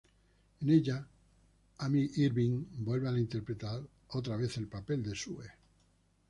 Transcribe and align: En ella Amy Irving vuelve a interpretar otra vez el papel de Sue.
En 0.61 0.67
ella 0.71 1.05
Amy 1.77 2.09
Irving 2.25 2.63
vuelve 2.79 3.07
a 3.09 3.19
interpretar 3.19 3.83
otra 4.07 4.35
vez 4.35 4.57
el 4.57 4.65
papel 4.67 5.03
de 5.03 5.13
Sue. 5.13 5.45